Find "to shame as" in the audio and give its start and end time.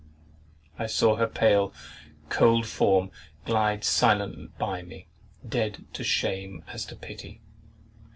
5.93-6.87